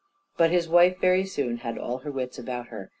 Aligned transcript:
But 0.35 0.49
his 0.49 0.67
wife 0.67 0.99
very 0.99 1.25
soon 1.25 1.57
had 1.57 1.77
all 1.77 1.99
her 1.99 2.09
wits 2.11 2.39
about 2.39 2.69
her. 2.69 2.89